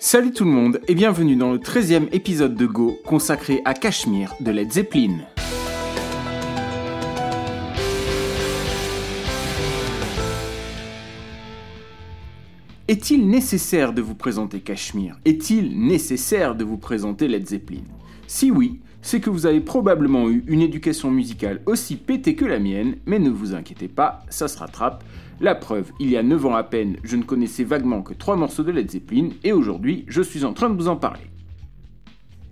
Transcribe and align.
Salut 0.00 0.30
tout 0.30 0.44
le 0.44 0.50
monde 0.52 0.80
et 0.86 0.94
bienvenue 0.94 1.34
dans 1.34 1.50
le 1.50 1.58
13e 1.58 2.06
épisode 2.12 2.54
de 2.54 2.66
Go 2.66 2.96
consacré 3.04 3.62
à 3.64 3.74
Cachemire 3.74 4.32
de 4.38 4.52
Led 4.52 4.70
Zeppelin. 4.70 5.18
Est-il 12.86 13.28
nécessaire 13.28 13.92
de 13.92 14.00
vous 14.00 14.14
présenter 14.14 14.60
Cachemire? 14.60 15.18
Est-il 15.24 15.76
nécessaire 15.84 16.54
de 16.54 16.62
vous 16.62 16.78
présenter 16.78 17.26
Led 17.26 17.48
Zeppelin? 17.48 17.82
Si 18.30 18.50
oui, 18.50 18.80
c'est 19.00 19.20
que 19.20 19.30
vous 19.30 19.46
avez 19.46 19.60
probablement 19.60 20.28
eu 20.28 20.44
une 20.48 20.60
éducation 20.60 21.10
musicale 21.10 21.62
aussi 21.64 21.96
pétée 21.96 22.34
que 22.34 22.44
la 22.44 22.58
mienne, 22.58 22.96
mais 23.06 23.18
ne 23.18 23.30
vous 23.30 23.54
inquiétez 23.54 23.88
pas, 23.88 24.22
ça 24.28 24.48
se 24.48 24.58
rattrape. 24.58 25.02
La 25.40 25.54
preuve, 25.54 25.92
il 25.98 26.10
y 26.10 26.18
a 26.18 26.22
9 26.22 26.44
ans 26.44 26.54
à 26.54 26.62
peine, 26.62 26.98
je 27.04 27.16
ne 27.16 27.22
connaissais 27.22 27.64
vaguement 27.64 28.02
que 28.02 28.12
3 28.12 28.36
morceaux 28.36 28.64
de 28.64 28.70
Led 28.70 28.90
Zeppelin, 28.90 29.30
et 29.44 29.52
aujourd'hui, 29.52 30.04
je 30.08 30.20
suis 30.20 30.44
en 30.44 30.52
train 30.52 30.68
de 30.68 30.74
vous 30.74 30.88
en 30.88 30.96
parler. 30.96 31.22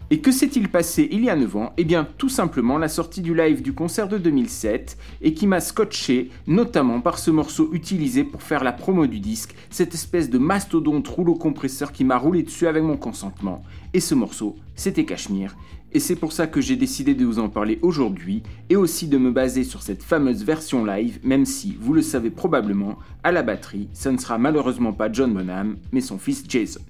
Et 0.09 0.21
que 0.21 0.31
s'est-il 0.31 0.69
passé 0.69 1.09
il 1.11 1.25
y 1.25 1.31
a 1.31 1.35
9 1.35 1.57
ans? 1.57 1.73
Eh 1.77 1.85
bien, 1.85 2.07
tout 2.17 2.29
simplement 2.29 2.79
la 2.79 2.87
sortie 2.87 3.23
du 3.23 3.35
live 3.35 3.61
du 3.61 3.73
concert 3.73 4.07
de 4.07 4.19
2007 4.19 4.97
et 5.21 5.35
qui 5.35 5.49
m'a 5.49 5.59
scotché, 5.59 6.31
notamment 6.47 7.01
par 7.01 7.19
ce 7.19 7.33
morceau 7.33 7.71
utilisé 7.73 8.23
pour 8.23 8.45
faire 8.45 8.63
la 8.63 8.73
promo 8.73 9.09
du 9.09 9.19
disque, 9.19 9.57
cette 9.69 9.95
espèce 9.95 10.31
de 10.31 10.39
mastodonte 10.39 11.09
rouleau 11.09 11.35
compresseur 11.35 11.91
qui 11.91 12.05
m'a 12.05 12.19
roulé 12.19 12.45
dessus 12.45 12.69
avec 12.69 12.85
mon 12.85 12.97
consentement. 12.97 13.65
Et 13.95 14.01
ce 14.01 14.15
morceau, 14.15 14.55
c'était 14.77 15.05
Cachemire. 15.05 15.57
Et 15.93 15.99
c'est 15.99 16.15
pour 16.15 16.33
ça 16.33 16.47
que 16.47 16.61
j'ai 16.61 16.77
décidé 16.77 17.15
de 17.15 17.25
vous 17.25 17.41
en 17.41 17.49
parler 17.49 17.81
aujourd'hui 17.83 18.45
et 18.71 18.77
aussi 18.77 19.09
de 19.09 19.19
me 19.19 19.33
baser 19.33 19.65
sur 19.65 19.83
cette 19.83 20.05
fameuse 20.05 20.45
version 20.45 20.85
live, 20.85 21.19
même 21.25 21.47
si, 21.47 21.77
vous 21.81 21.95
le 21.95 22.03
savez 22.03 22.31
probablement, 22.31 22.97
à 23.25 23.33
la 23.33 23.43
batterie, 23.43 23.89
ça 23.93 24.13
ne 24.13 24.19
sera 24.19 24.39
malheureusement 24.39 24.93
pas 24.93 25.11
John 25.11 25.35
Bonham, 25.35 25.79
mais 25.91 26.01
son 26.01 26.19
fils 26.19 26.45
Jason. 26.49 26.83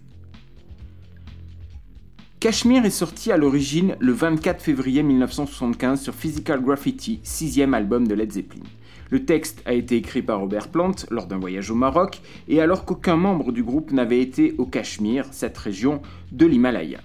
Cashmere 2.39 2.85
est 2.85 2.91
sorti 2.91 3.33
à 3.33 3.39
l'origine 3.39 3.97
le 3.99 4.13
24 4.13 4.63
février 4.63 5.03
1975 5.03 6.03
sur 6.03 6.15
Physical 6.15 6.61
Graffiti, 6.63 7.19
sixième 7.23 7.73
album 7.73 8.07
de 8.07 8.15
Led 8.15 8.31
Zeppelin. 8.31 8.63
Le 9.09 9.25
texte 9.25 9.63
a 9.65 9.73
été 9.73 9.97
écrit 9.97 10.21
par 10.21 10.41
Robert 10.41 10.69
Plant 10.69 10.95
lors 11.11 11.29
d'un 11.29 11.39
voyage 11.39 11.71
au 11.71 11.75
Maroc 11.75 12.21
et 12.47 12.61
alors 12.61 12.85
qu'aucun 12.85 13.17
membre 13.17 13.53
du 13.53 13.63
groupe 13.63 13.91
n'avait 13.91 14.21
été 14.21 14.55
au 14.59 14.67
Cachemire, 14.67 15.25
cette 15.31 15.57
région 15.57 16.03
de 16.31 16.45
l'Himalaya. 16.45 17.01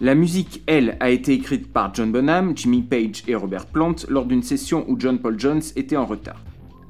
La 0.00 0.16
musique, 0.16 0.64
elle, 0.66 0.96
a 0.98 1.10
été 1.10 1.32
écrite 1.34 1.72
par 1.72 1.94
John 1.94 2.10
Bonham, 2.10 2.56
Jimmy 2.56 2.82
Page 2.82 3.22
et 3.28 3.36
Robert 3.36 3.66
Plant 3.66 3.94
lors 4.08 4.26
d'une 4.26 4.42
session 4.42 4.84
où 4.88 4.98
John 4.98 5.20
Paul 5.20 5.38
Jones 5.38 5.62
était 5.76 5.96
en 5.96 6.06
retard. 6.06 6.42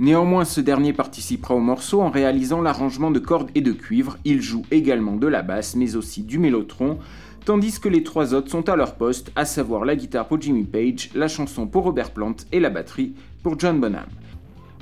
Néanmoins, 0.02 0.44
ce 0.44 0.60
dernier 0.60 0.92
participera 0.92 1.54
au 1.54 1.60
morceau 1.60 2.00
en 2.02 2.10
réalisant 2.10 2.60
l'arrangement 2.60 3.12
de 3.12 3.20
cordes 3.20 3.52
et 3.54 3.60
de 3.60 3.70
cuivre. 3.70 4.18
Il 4.24 4.42
joue 4.42 4.64
également 4.72 5.14
de 5.14 5.28
la 5.28 5.42
basse, 5.42 5.76
mais 5.76 5.94
aussi 5.94 6.24
du 6.24 6.40
mélotron, 6.40 6.98
tandis 7.44 7.78
que 7.78 7.88
les 7.88 8.02
trois 8.02 8.34
autres 8.34 8.50
sont 8.50 8.68
à 8.68 8.74
leur 8.74 8.96
poste, 8.96 9.30
à 9.36 9.44
savoir 9.44 9.84
la 9.84 9.94
guitare 9.94 10.26
pour 10.26 10.40
Jimmy 10.40 10.64
Page, 10.64 11.10
la 11.14 11.28
chanson 11.28 11.68
pour 11.68 11.84
Robert 11.84 12.10
Plant 12.10 12.34
et 12.50 12.58
la 12.58 12.68
batterie 12.68 13.14
pour 13.44 13.56
John 13.60 13.78
Bonham. 13.78 14.08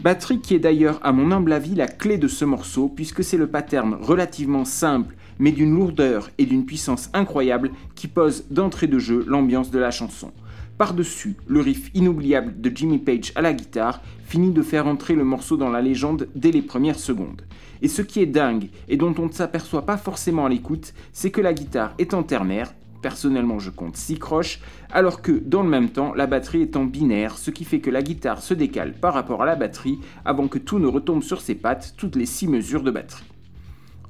Batterie 0.03 0.41
qui 0.41 0.55
est 0.55 0.59
d'ailleurs, 0.59 0.99
à 1.03 1.13
mon 1.13 1.33
humble 1.33 1.53
avis, 1.53 1.75
la 1.75 1.87
clé 1.87 2.17
de 2.17 2.27
ce 2.27 2.47
morceau, 2.47 2.89
puisque 2.89 3.23
c'est 3.23 3.37
le 3.37 3.47
pattern 3.47 3.99
relativement 4.01 4.65
simple, 4.65 5.17
mais 5.39 5.53
d'une 5.53 5.75
lourdeur 5.75 6.31
et 6.39 6.47
d'une 6.47 6.65
puissance 6.65 7.11
incroyable 7.13 7.73
qui 7.95 8.09
pose 8.09 8.47
d'entrée 8.51 8.87
de 8.87 8.99
jeu 8.99 9.23
l'ambiance 9.29 9.71
de 9.71 9.79
la 9.79 9.91
chanson. 9.91 10.33
Par-dessus, 10.81 11.37
le 11.47 11.61
riff 11.61 11.91
inoubliable 11.93 12.59
de 12.59 12.75
Jimmy 12.75 12.97
Page 12.97 13.33
à 13.35 13.43
la 13.43 13.53
guitare 13.53 14.01
finit 14.25 14.51
de 14.51 14.63
faire 14.63 14.87
entrer 14.87 15.15
le 15.15 15.25
morceau 15.25 15.59
dans 15.59 15.69
la 15.69 15.83
légende 15.83 16.29
dès 16.35 16.53
les 16.53 16.63
premières 16.63 16.99
secondes. 16.99 17.43
Et 17.83 17.89
ce 17.89 18.01
qui 18.01 18.21
est 18.21 18.25
dingue, 18.25 18.71
et 18.89 18.97
dont 18.97 19.15
on 19.19 19.27
ne 19.27 19.33
s'aperçoit 19.33 19.85
pas 19.85 19.99
forcément 19.99 20.47
à 20.47 20.49
l'écoute, 20.49 20.95
c'est 21.13 21.31
que 21.31 21.43
la 21.43 21.53
guitare 21.53 21.93
est 21.99 22.15
en 22.15 22.23
ternaire, 22.23 22.73
personnellement 23.03 23.59
je 23.59 23.69
compte 23.69 23.99
6 23.99 24.19
croches, 24.19 24.61
alors 24.91 25.21
que 25.21 25.33
dans 25.33 25.63
le 25.63 25.69
même 25.69 25.91
temps 25.91 26.15
la 26.15 26.27
batterie 26.27 26.63
est 26.63 26.77
en 26.77 26.87
binaire, 26.87 27.37
ce 27.37 27.51
qui 27.51 27.65
fait 27.65 27.81
que 27.81 27.91
la 27.91 28.01
guitare 28.01 28.41
se 28.41 28.55
décale 28.55 28.95
par 28.95 29.13
rapport 29.13 29.43
à 29.43 29.47
la 29.47 29.57
batterie 29.57 29.99
avant 30.25 30.49
que 30.49 30.57
tout 30.57 30.79
ne 30.79 30.87
retombe 30.87 31.23
sur 31.23 31.43
ses 31.43 31.57
pattes 31.57 31.93
toutes 31.99 32.17
les 32.17 32.25
6 32.25 32.49
mesures 32.49 32.83
de 32.83 32.91
batterie. 32.91 33.30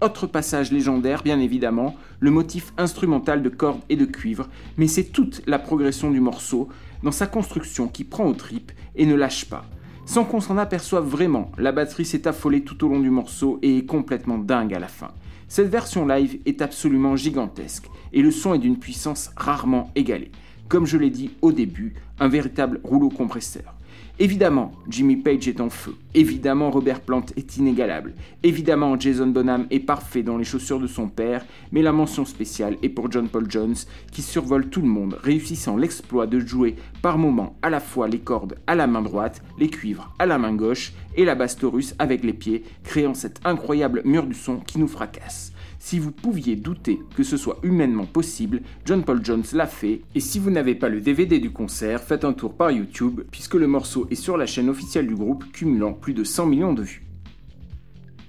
Autre 0.02 0.26
passage 0.26 0.72
légendaire, 0.72 1.22
bien 1.22 1.38
évidemment, 1.40 1.94
le 2.20 2.30
motif 2.30 2.72
instrumental 2.78 3.42
de 3.42 3.50
cordes 3.50 3.82
et 3.90 3.96
de 3.96 4.06
cuivre, 4.06 4.48
mais 4.78 4.86
c'est 4.86 5.04
toute 5.12 5.42
la 5.46 5.58
progression 5.58 6.10
du 6.10 6.20
morceau, 6.20 6.70
dans 7.02 7.12
sa 7.12 7.26
construction 7.26 7.86
qui 7.86 8.04
prend 8.04 8.24
aux 8.24 8.32
tripes 8.32 8.72
et 8.96 9.04
ne 9.04 9.14
lâche 9.14 9.44
pas. 9.44 9.66
Sans 10.06 10.24
qu'on 10.24 10.40
s'en 10.40 10.56
aperçoive 10.56 11.04
vraiment, 11.06 11.52
la 11.58 11.70
batterie 11.70 12.06
s'est 12.06 12.26
affolée 12.26 12.62
tout 12.62 12.82
au 12.82 12.88
long 12.88 13.00
du 13.00 13.10
morceau 13.10 13.58
et 13.60 13.76
est 13.76 13.84
complètement 13.84 14.38
dingue 14.38 14.72
à 14.72 14.78
la 14.78 14.88
fin. 14.88 15.10
Cette 15.48 15.68
version 15.68 16.06
live 16.06 16.38
est 16.46 16.62
absolument 16.62 17.14
gigantesque, 17.14 17.88
et 18.14 18.22
le 18.22 18.30
son 18.30 18.54
est 18.54 18.58
d'une 18.58 18.78
puissance 18.78 19.30
rarement 19.36 19.90
égalée. 19.96 20.30
Comme 20.68 20.86
je 20.86 20.96
l'ai 20.96 21.10
dit 21.10 21.32
au 21.42 21.52
début, 21.52 21.92
un 22.18 22.28
véritable 22.28 22.80
rouleau 22.84 23.10
compresseur. 23.10 23.74
Évidemment, 24.22 24.72
Jimmy 24.86 25.16
Page 25.16 25.48
est 25.48 25.62
en 25.62 25.70
feu. 25.70 25.96
Évidemment, 26.12 26.70
Robert 26.70 27.00
Plant 27.00 27.24
est 27.38 27.56
inégalable. 27.56 28.12
Évidemment, 28.42 29.00
Jason 29.00 29.28
Bonham 29.28 29.66
est 29.70 29.80
parfait 29.80 30.22
dans 30.22 30.36
les 30.36 30.44
chaussures 30.44 30.78
de 30.78 30.86
son 30.86 31.08
père, 31.08 31.46
mais 31.72 31.80
la 31.80 31.92
mention 31.92 32.26
spéciale 32.26 32.76
est 32.82 32.90
pour 32.90 33.10
John 33.10 33.30
Paul 33.30 33.50
Jones, 33.50 33.76
qui 34.12 34.20
survole 34.20 34.68
tout 34.68 34.82
le 34.82 34.88
monde, 34.88 35.16
réussissant 35.22 35.78
l'exploit 35.78 36.26
de 36.26 36.38
jouer 36.38 36.76
par 37.00 37.16
moments 37.16 37.56
à 37.62 37.70
la 37.70 37.80
fois 37.80 38.08
les 38.08 38.18
cordes 38.18 38.58
à 38.66 38.74
la 38.74 38.86
main 38.86 39.00
droite, 39.00 39.42
les 39.58 39.70
cuivres 39.70 40.12
à 40.18 40.26
la 40.26 40.36
main 40.36 40.52
gauche 40.52 40.92
et 41.16 41.24
la 41.24 41.34
basse 41.34 41.56
taurus 41.56 41.94
avec 41.98 42.22
les 42.22 42.34
pieds, 42.34 42.62
créant 42.84 43.14
cet 43.14 43.40
incroyable 43.46 44.02
mur 44.04 44.26
du 44.26 44.34
son 44.34 44.58
qui 44.58 44.78
nous 44.78 44.88
fracasse. 44.88 45.54
Si 45.82 45.98
vous 45.98 46.12
pouviez 46.12 46.56
douter 46.56 47.00
que 47.16 47.22
ce 47.22 47.38
soit 47.38 47.58
humainement 47.62 48.04
possible, 48.04 48.60
John 48.84 49.02
Paul 49.02 49.24
Jones 49.24 49.42
l'a 49.54 49.66
fait, 49.66 50.02
et 50.14 50.20
si 50.20 50.38
vous 50.38 50.50
n'avez 50.50 50.74
pas 50.74 50.90
le 50.90 51.00
DVD 51.00 51.38
du 51.38 51.50
concert, 51.50 52.02
faites 52.02 52.26
un 52.26 52.34
tour 52.34 52.54
par 52.54 52.70
YouTube, 52.70 53.22
puisque 53.30 53.54
le 53.54 53.66
morceau 53.66 54.06
est 54.10 54.14
sur 54.14 54.36
la 54.36 54.44
chaîne 54.44 54.68
officielle 54.68 55.06
du 55.06 55.16
groupe, 55.16 55.50
cumulant 55.52 55.94
plus 55.94 56.12
de 56.12 56.22
100 56.22 56.46
millions 56.46 56.74
de 56.74 56.82
vues. 56.82 57.06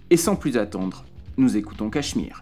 Et 0.09 0.17
sans 0.17 0.37
plus 0.37 0.55
attendre, 0.55 1.03
nous 1.37 1.57
écoutons 1.57 1.89
Cachemire. 1.89 2.41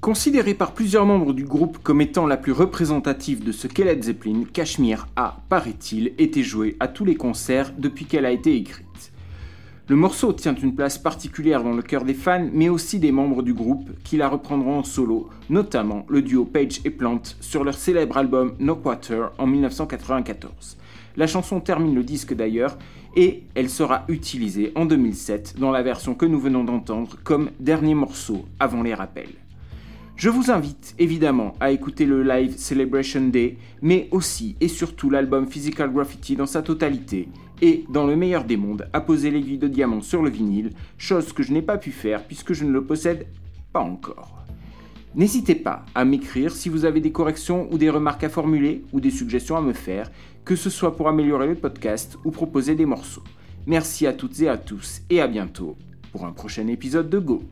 Considérée 0.00 0.54
par 0.54 0.72
plusieurs 0.72 1.04
membres 1.04 1.34
du 1.34 1.44
groupe 1.44 1.76
comme 1.82 2.00
étant 2.00 2.26
la 2.26 2.38
plus 2.38 2.52
représentative 2.52 3.44
de 3.44 3.52
ce 3.52 3.66
qu'est 3.66 3.84
Led 3.84 4.02
Zeppelin, 4.02 4.44
Cashmere 4.50 5.06
a, 5.14 5.42
paraît-il, 5.50 6.14
été 6.16 6.42
jouée 6.42 6.74
à 6.80 6.88
tous 6.88 7.04
les 7.04 7.16
concerts 7.16 7.74
depuis 7.76 8.06
qu'elle 8.06 8.24
a 8.24 8.30
été 8.30 8.56
écrite. 8.56 9.12
Le 9.88 9.96
morceau 9.96 10.32
tient 10.32 10.54
une 10.54 10.74
place 10.74 10.96
particulière 10.96 11.62
dans 11.62 11.74
le 11.74 11.82
cœur 11.82 12.04
des 12.04 12.14
fans, 12.14 12.48
mais 12.50 12.70
aussi 12.70 12.98
des 12.98 13.12
membres 13.12 13.42
du 13.42 13.52
groupe 13.52 13.90
qui 14.02 14.16
la 14.16 14.30
reprendront 14.30 14.78
en 14.78 14.84
solo, 14.84 15.28
notamment 15.50 16.06
le 16.08 16.22
duo 16.22 16.46
Page 16.46 16.80
et 16.86 16.90
Plant 16.90 17.20
sur 17.40 17.62
leur 17.62 17.74
célèbre 17.74 18.16
album 18.16 18.54
No 18.58 18.76
Quarter 18.76 19.26
en 19.36 19.46
1994. 19.46 20.78
La 21.18 21.26
chanson 21.26 21.60
termine 21.60 21.94
le 21.94 22.04
disque 22.04 22.32
d'ailleurs 22.32 22.78
et 23.16 23.42
elle 23.54 23.68
sera 23.68 24.04
utilisée 24.08 24.72
en 24.76 24.86
2007 24.86 25.56
dans 25.58 25.70
la 25.70 25.82
version 25.82 26.14
que 26.14 26.24
nous 26.24 26.40
venons 26.40 26.64
d'entendre 26.64 27.18
comme 27.22 27.50
dernier 27.60 27.94
morceau 27.94 28.46
avant 28.60 28.82
les 28.82 28.94
rappels. 28.94 29.39
Je 30.20 30.28
vous 30.28 30.50
invite 30.50 30.94
évidemment 30.98 31.54
à 31.60 31.70
écouter 31.70 32.04
le 32.04 32.22
live 32.22 32.54
Celebration 32.58 33.28
Day, 33.28 33.56
mais 33.80 34.06
aussi 34.10 34.54
et 34.60 34.68
surtout 34.68 35.08
l'album 35.08 35.46
Physical 35.46 35.90
Graffiti 35.90 36.36
dans 36.36 36.44
sa 36.44 36.60
totalité, 36.60 37.30
et 37.62 37.86
dans 37.88 38.06
le 38.06 38.16
meilleur 38.16 38.44
des 38.44 38.58
mondes, 38.58 38.86
à 38.92 39.00
poser 39.00 39.30
l'aiguille 39.30 39.56
de 39.56 39.66
diamant 39.66 40.02
sur 40.02 40.22
le 40.22 40.28
vinyle, 40.28 40.72
chose 40.98 41.32
que 41.32 41.42
je 41.42 41.54
n'ai 41.54 41.62
pas 41.62 41.78
pu 41.78 41.90
faire 41.90 42.22
puisque 42.26 42.52
je 42.52 42.66
ne 42.66 42.70
le 42.70 42.84
possède 42.84 43.28
pas 43.72 43.80
encore. 43.80 44.44
N'hésitez 45.14 45.54
pas 45.54 45.86
à 45.94 46.04
m'écrire 46.04 46.52
si 46.52 46.68
vous 46.68 46.84
avez 46.84 47.00
des 47.00 47.12
corrections 47.12 47.66
ou 47.72 47.78
des 47.78 47.88
remarques 47.88 48.24
à 48.24 48.28
formuler 48.28 48.84
ou 48.92 49.00
des 49.00 49.10
suggestions 49.10 49.56
à 49.56 49.62
me 49.62 49.72
faire, 49.72 50.10
que 50.44 50.54
ce 50.54 50.68
soit 50.68 50.98
pour 50.98 51.08
améliorer 51.08 51.46
le 51.46 51.54
podcast 51.54 52.18
ou 52.26 52.30
proposer 52.30 52.74
des 52.74 52.84
morceaux. 52.84 53.24
Merci 53.66 54.06
à 54.06 54.12
toutes 54.12 54.38
et 54.42 54.50
à 54.50 54.58
tous 54.58 55.00
et 55.08 55.22
à 55.22 55.26
bientôt 55.26 55.78
pour 56.12 56.26
un 56.26 56.32
prochain 56.32 56.66
épisode 56.66 57.08
de 57.08 57.18
Go. 57.20 57.42